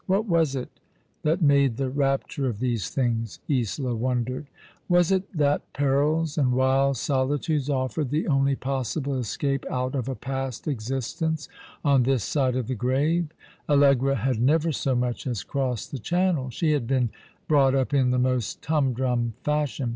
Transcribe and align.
What 0.07 0.25
was 0.25 0.55
it 0.55 0.79
that 1.21 1.43
made 1.43 1.77
the 1.77 1.91
rapture 1.91 2.47
of 2.47 2.57
these 2.57 2.89
things? 2.89 3.37
Isola 3.47 3.93
wondered. 3.93 4.47
Was 4.89 5.11
it 5.11 5.31
that 5.37 5.71
perils 5.73 6.39
and 6.39 6.53
wild 6.53 6.97
solitudes 6.97 7.69
offered 7.69 8.09
the 8.09 8.27
only 8.27 8.55
possible 8.55 9.13
escape 9.15 9.63
out 9.69 9.93
of 9.93 10.09
a 10.09 10.15
past 10.15 10.67
existence, 10.67 11.47
on 11.85 12.01
this 12.01 12.23
side 12.23 12.55
the 12.65 12.73
grave? 12.73 13.27
Allegra 13.69 14.15
had 14.15 14.41
never 14.41 14.71
so 14.71 14.95
much 14.95 15.27
as 15.27 15.43
crossed 15.43 15.91
the 15.91 15.99
Channel. 15.99 16.49
She 16.49 16.71
had 16.71 16.87
been 16.87 17.09
brought 17.47 17.75
up 17.75 17.93
in 17.93 18.09
the 18.09 18.17
most 18.17 18.65
humdrum 18.65 19.35
fashion. 19.43 19.89